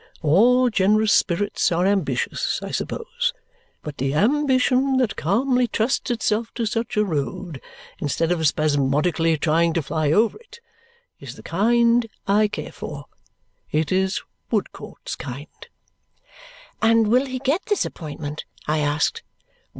[0.23, 3.35] All generous spirits are ambitious, I suppose,
[3.83, 7.61] but the ambition that calmly trusts itself to such a road,
[7.99, 10.59] instead of spasmodically trying to fly over it,
[11.19, 13.05] is of the kind I care for.
[13.71, 15.67] It is Woodcourt's kind."
[16.81, 19.21] "And will he get this appointment?" I asked.